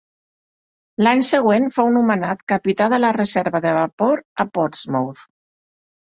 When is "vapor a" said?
3.79-4.49